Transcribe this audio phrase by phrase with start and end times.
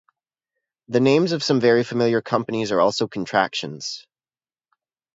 [0.87, 4.07] The names of some very familiar companies are also contractions.